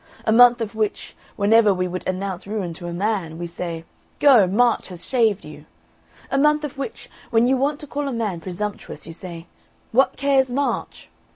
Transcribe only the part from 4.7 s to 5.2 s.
has